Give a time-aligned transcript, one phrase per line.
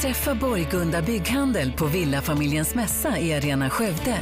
[0.00, 4.18] Träffa Borgunda Bygghandel på Villafamiljens mässa i Arena Skövde.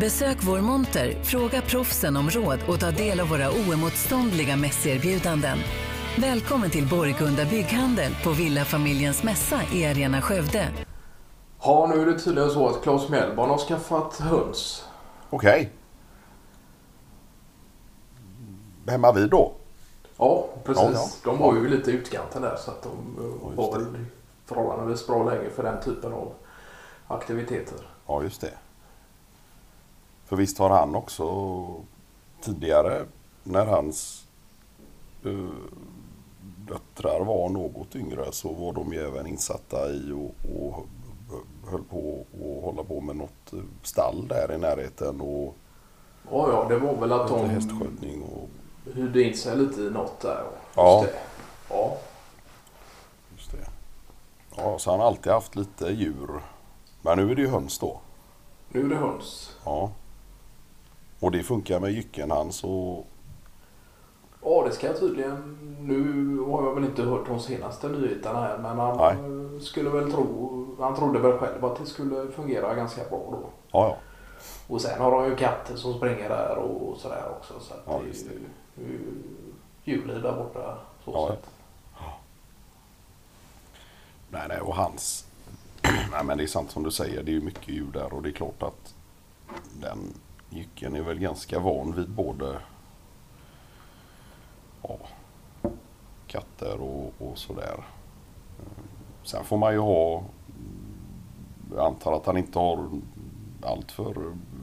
[0.00, 5.58] Besök vår monter, fråga proffsen om råd och ta del av våra oemotståndliga mässerbjudanden.
[6.18, 10.68] Välkommen till Borgunda Bygghandel på Villafamiljens mässa i Arena Skövde.
[11.62, 14.84] Ja, nu är det tydligen så att Claes Mellborn har skaffat höns.
[15.30, 15.72] Okej.
[18.86, 19.52] Hemma vid då?
[20.16, 20.82] Ja, precis.
[20.82, 21.08] Ja, ja.
[21.24, 23.86] De var ju lite i utkanten där så att de eh, var väl
[24.54, 26.32] förhållandevis bra läge för den typen av
[27.08, 27.78] aktiviteter.
[28.06, 28.52] Ja, just det.
[30.24, 31.26] För visst har han också
[32.40, 33.04] tidigare
[33.42, 34.26] när hans
[35.24, 35.48] eh,
[36.68, 40.86] döttrar var något yngre så var de ju även insatta i och, och
[41.70, 45.56] höll på och hålla på med något stall där i närheten och
[46.30, 48.48] Ja, ja, det var väl att de hästskötning och
[48.94, 50.44] hyrde in sig lite i något där.
[50.74, 51.02] Ja.
[51.02, 51.18] Just det.
[51.68, 51.96] Ja.
[54.56, 56.40] Ja, så han har alltid haft lite djur.
[57.02, 58.00] Men nu är det ju höns då.
[58.68, 59.56] Nu är det höns.
[59.64, 59.90] Ja.
[61.20, 63.06] Och det funkar med jycken hans och
[64.44, 65.58] Ja, det ska jag tydligen...
[65.80, 69.12] Nu har jag väl inte hört de senaste nyheterna här men han Nej.
[69.56, 70.66] eh, skulle väl tro...
[70.80, 73.38] Han trodde väl själv att det skulle fungera ganska bra då.
[73.72, 73.96] ja, ja.
[74.68, 77.54] Och sen har de ju katter som springer där och sådär också.
[77.60, 78.00] Så att Ja,
[78.76, 78.98] det är ju,
[79.84, 80.78] djurliv där borta.
[81.04, 81.50] Så Ja, sett.
[84.32, 85.26] Nej, nej, och hans...
[85.82, 87.22] nej, men det är sant som du säger.
[87.22, 88.94] Det är ju mycket djur där och det är klart att
[89.80, 89.98] den
[90.50, 92.58] jycken är väl ganska van vid både
[94.82, 94.96] ja,
[96.26, 97.74] katter och, och sådär.
[98.58, 98.82] Eh,
[99.22, 100.22] Sen får man ju ha...
[101.76, 102.88] Jag antar att han inte har
[103.62, 104.14] allt för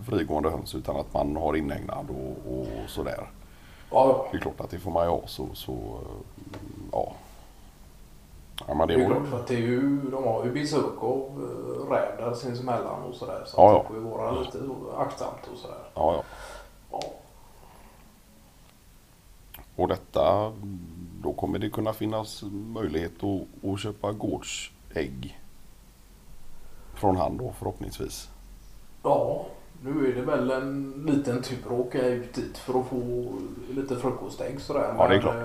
[0.06, 3.30] frigående höns utan att man har inägnad och, och sådär.
[3.92, 6.58] Ja, Det är klart att det får man ju ha så, så eh,
[6.92, 7.14] ja.
[8.70, 11.20] Ja men det är klart för att det är ju, de har ju besök av
[11.20, 13.44] eh, räv där sinsemellan och sådär.
[13.45, 13.78] Så Ja, ja.
[13.81, 14.58] det får ju vara lite
[14.98, 15.78] aktsamt och sådär.
[15.95, 16.23] Ja, ja.
[16.92, 17.02] Ja.
[19.76, 20.52] Och detta,
[21.23, 25.39] då kommer det kunna finnas möjlighet att, att köpa gårdsägg
[26.94, 28.30] från han då förhoppningsvis.
[29.04, 29.45] ja,
[29.83, 33.26] nu är det väl en liten tur att åka ut dit för att få
[33.70, 34.95] lite frukostägg sådär.
[34.98, 35.36] Ja, det är Men, klart.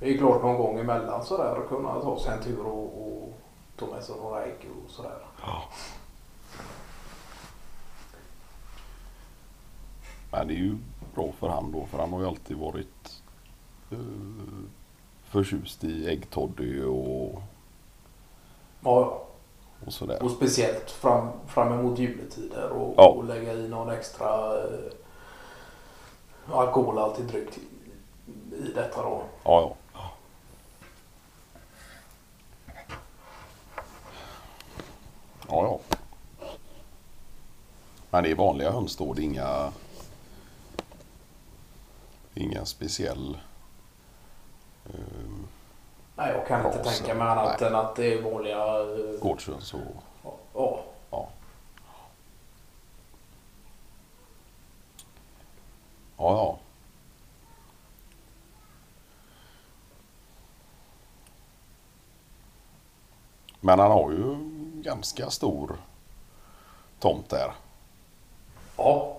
[0.00, 3.32] Det är klart någon gång emellan sådär att kunna ta sig en tur och, och
[3.76, 5.18] ta med sig några ägg och sådär.
[10.32, 10.76] Men det är ju
[11.14, 13.22] bra för han då för han har ju alltid varit
[13.90, 13.98] eh,
[15.24, 17.42] förtjust i äggtoddy och,
[18.84, 19.24] Ja, ja.
[19.86, 20.22] och sådär.
[20.22, 23.08] Och speciellt fram, fram emot juletider och, Ja.
[23.08, 24.92] och lägga i någon extra eh,
[26.52, 29.22] alkoholhaltig dryck i, detta då.
[29.44, 29.74] Ja, ja.
[35.48, 35.80] Ja, ja.
[38.18, 39.12] Men det är vanliga höns då.
[39.12, 39.72] Det är inga...
[42.34, 43.38] Ingen speciell...
[44.86, 45.46] ehm,
[46.16, 47.68] Nej, jag kan inte tänka mig annat Nej.
[47.68, 48.56] än att det är vanliga...
[48.56, 49.80] eh, gårdshöns och...
[50.54, 50.80] Ja.
[51.10, 51.28] Ja.
[56.16, 56.58] Ja, ja.
[63.60, 64.36] Men han har ju
[64.82, 65.76] ganska stor
[67.00, 67.52] tomt där.
[68.78, 69.16] Ja.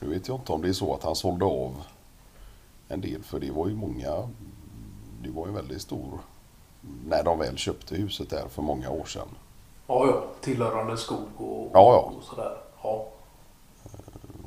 [0.00, 1.82] Nu vet jag inte om det är så att han sålde av
[2.88, 4.28] en del för det var ju många.
[5.22, 6.18] Det var ju väldigt stor
[7.06, 9.28] när de väl köpte huset där för många år sedan.
[9.86, 10.22] Ja, ja.
[10.40, 12.12] Tillhörande skog och, Ja, ja.
[12.18, 12.56] och sådär.
[12.82, 13.06] Ja.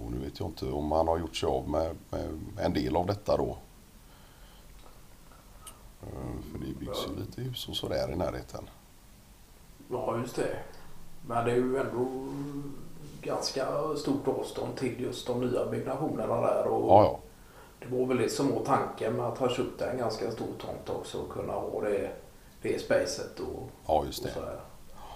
[0.06, 2.96] Och nu vet jag inte om han har gjort sig av med, med en del
[2.96, 3.58] av detta då.
[6.02, 8.70] Eh, För det byggs ju lite hus och sådär i närheten.
[9.92, 10.58] ja, just det.
[11.28, 12.08] Men det är ju ändå
[13.24, 13.68] ganska
[13.98, 16.68] stort avstånd till just de nya byggnationerna där.
[16.68, 17.20] Och Ja, ja.
[17.80, 20.90] Det var väl det som var tanken med att ha köpt en ganska stor tomt
[20.90, 22.12] också och kunna ha det,
[22.62, 24.34] det spacet och, Ja, just och det.
[24.34, 24.60] sådär.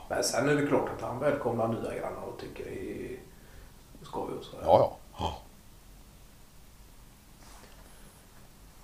[0.09, 3.17] Men sen är det klart att han välkomnar nya grannar och tycker det är
[4.05, 4.63] skoj och sådär.
[4.65, 4.95] Ja.
[5.19, 5.33] Ja.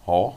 [0.06, 0.36] Ja,